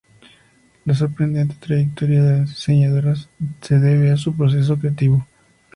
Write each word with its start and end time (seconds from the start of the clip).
La 0.85 0.95
sorprendente 0.95 1.53
trayectoria 1.59 2.23
de 2.23 2.31
la 2.31 2.39
diseñadora 2.45 3.13
se 3.61 3.77
debe 3.77 4.09
a 4.09 4.17
su 4.17 4.35
proceso 4.35 4.79
creativo. 4.79 5.27